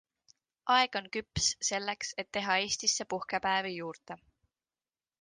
[0.75, 4.23] Aeg on küps selleks, et teha Eestisse puhkepäevi juurde.